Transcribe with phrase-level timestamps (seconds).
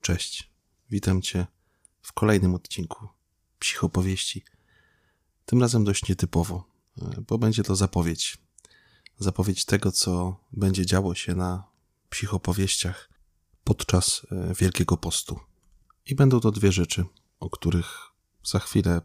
[0.00, 0.50] Cześć,
[0.90, 1.46] witam Cię
[2.02, 3.08] w kolejnym odcinku
[3.58, 4.44] Psychopowieści.
[5.46, 6.64] Tym razem dość nietypowo,
[7.02, 8.38] e, bo będzie to zapowiedź.
[9.18, 11.64] Zapowiedź tego, co będzie działo się na
[12.10, 13.10] psychopowieściach
[13.64, 15.40] podczas e, Wielkiego Postu.
[16.06, 17.04] I będą to dwie rzeczy,
[17.40, 17.98] o których
[18.44, 19.00] za chwilę,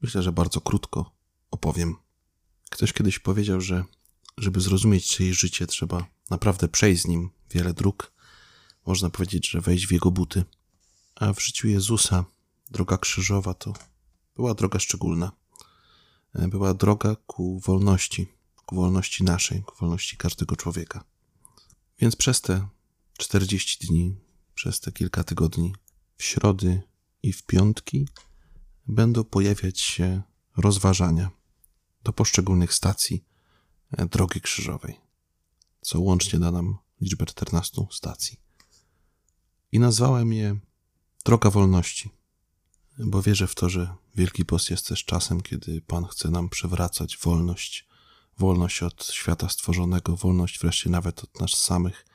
[0.00, 1.14] myślę, że bardzo krótko
[1.50, 1.96] opowiem.
[2.70, 3.84] Ktoś kiedyś powiedział, że
[4.38, 8.13] żeby zrozumieć czyjeś życie, trzeba naprawdę przejść z nim wiele dróg
[8.86, 10.44] można powiedzieć, że wejść w jego buty.
[11.14, 12.24] A w życiu Jezusa
[12.70, 13.72] droga krzyżowa to
[14.36, 15.32] była droga szczególna.
[16.34, 18.26] E, była droga ku wolności,
[18.66, 21.04] ku wolności naszej, ku wolności każdego człowieka.
[21.98, 22.68] Więc przez te
[23.18, 24.16] 40 dni,
[24.54, 25.74] przez te kilka tygodni,
[26.16, 26.82] w środy
[27.22, 28.08] i w piątki
[28.86, 30.22] będą pojawiać się
[30.56, 31.30] rozważania
[32.04, 33.24] do poszczególnych stacji
[33.92, 35.00] e, drogi krzyżowej,
[35.80, 38.44] co łącznie da nam liczbę 14 stacji
[39.74, 40.56] i nazwałem je
[41.24, 42.10] Droga Wolności,
[42.98, 47.18] bo wierzę w to, że Wielki Post jest też czasem, kiedy Pan chce nam przywracać
[47.18, 47.88] wolność,
[48.38, 52.06] wolność od świata stworzonego, wolność wreszcie nawet od nas samych,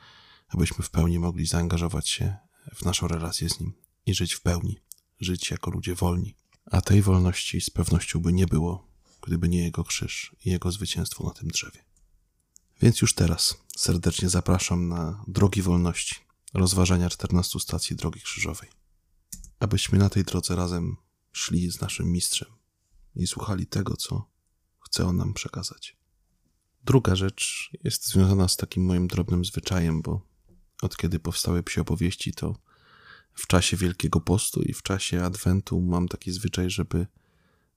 [0.48, 2.36] abyśmy w pełni mogli zaangażować się
[2.74, 3.72] w naszą relację z Nim
[4.06, 4.80] i żyć w pełni,
[5.20, 6.34] żyć jako ludzie wolni.
[6.70, 8.88] A tej wolności z pewnością by nie było,
[9.22, 11.84] gdyby nie Jego krzyż i Jego zwycięstwo na tym drzewie.
[12.82, 18.68] Więc już teraz serdecznie zapraszam na drogi wolności rozważania 14 stacji Drogi Krzyżowej.
[19.58, 20.96] Abyśmy na tej drodze razem
[21.32, 22.48] szli z naszym mistrzem
[23.14, 24.30] i słuchali tego, co
[24.80, 25.96] chce on nam przekazać.
[26.84, 30.26] Druga rzecz jest związana z takim moim drobnym zwyczajem, bo
[30.82, 32.56] od kiedy powstały psie opowieści, to
[33.34, 37.06] w czasie Wielkiego Postu i w czasie Adwentu mam taki zwyczaj, żeby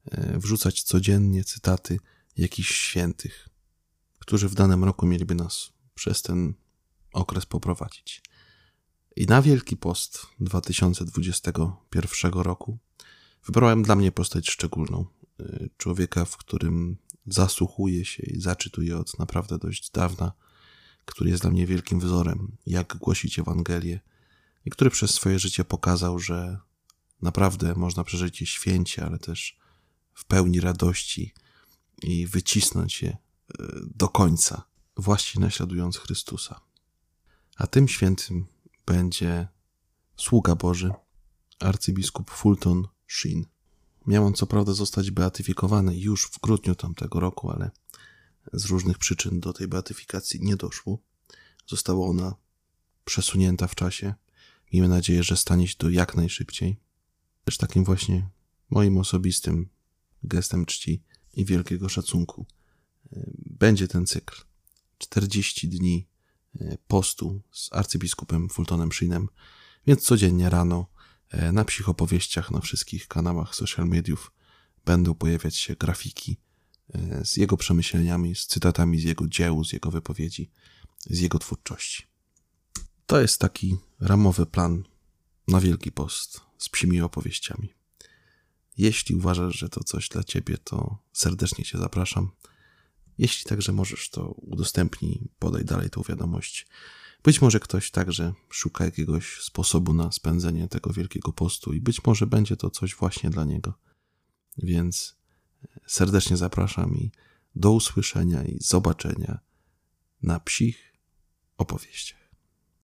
[0.06, 2.00] e, wrzucać codziennie cytaty
[2.38, 3.50] jakichś świętych,
[4.20, 6.54] którzy w danym roku mieliby nas przez ten
[7.14, 8.22] okres poprowadzić.
[9.16, 12.78] I na Wielki Post 2021 roku
[13.46, 15.06] wybrałem dla mnie postać szczególną.
[15.40, 20.32] Y, człowieka, w którym zasłuchuję się i zaczytuję od naprawdę dość dawna,
[21.06, 24.00] który jest dla mnie wielkim wzorem, jak głosić Ewangelię
[24.66, 26.60] i który przez swoje życie pokazał, że
[27.22, 29.58] naprawdę można przeżyć je święcie, ale też
[30.14, 31.34] w pełni radości
[32.04, 33.18] i wycisnąć je y,
[33.96, 34.64] do końca,
[34.98, 36.62] właśnie naśladując Chrystusa.
[37.56, 38.53] A tym świętym
[38.86, 39.48] będzie
[40.18, 40.92] sługa Boży,
[41.60, 43.46] arcybiskup Fulton Sheen.
[44.08, 47.72] Miał on co prawda zostać beatyfikowany już w grudniu tamtego roku, ale
[48.54, 51.00] z różnych przyczyn do tej beatyfikacji nie doszło.
[51.68, 52.36] Została ona
[53.06, 54.14] przesunięta w czasie.
[54.74, 56.80] Miejmy nadzieję, że stanie się to jak najszybciej.
[57.46, 58.30] Też takim właśnie
[58.70, 59.70] moim osobistym
[60.24, 62.46] gestem czci i wielkiego szacunku
[63.12, 64.42] e, będzie ten cykl.
[64.98, 66.08] 40 dni
[66.88, 69.30] postu z arcybiskupem Fultonem Sheenem,
[69.88, 70.88] więc codziennie rano
[71.30, 74.32] e, na psychopowieściach na wszystkich kanałach social mediów
[74.86, 76.38] będą pojawiać się grafiki
[76.94, 80.52] e, z jego przemyśleniami, z cytatami z jego dzieł, z jego wypowiedzi,
[81.06, 82.08] z jego twórczości.
[83.06, 84.84] To jest taki ramowy plan
[85.48, 87.74] na Wielki Post z psimi opowieściami.
[88.78, 92.32] Jeśli uważasz, że to coś dla ciebie, to serdecznie cię zapraszam.
[93.18, 96.68] Jeśli także możesz, to udostępnij, podaj dalej tą wiadomość.
[97.24, 102.28] Być może ktoś także szuka jakiegoś sposobu na spędzenie tego wielkiego postu i być może
[102.28, 103.74] będzie to coś właśnie dla niego.
[104.58, 105.18] Więc
[105.88, 107.12] serdecznie zapraszam i
[107.56, 109.40] do usłyszenia i zobaczenia
[110.22, 110.94] na psich
[111.58, 112.23] opowieściach.